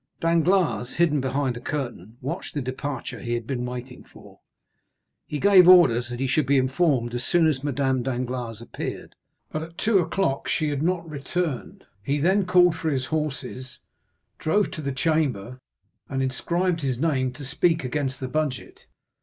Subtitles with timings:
[0.19, 4.39] Danglars, hidden behind a curtain, watched the departure he had been waiting for.
[5.27, 9.13] He gave orders that he should be informed as soon as Madame Danglars appeared;
[9.51, 11.83] but at two o'clock she had not returned.
[12.01, 13.77] He then called for his horses,
[14.39, 15.59] drove to the Chamber,
[16.09, 18.87] and inscribed his name to speak against the budget.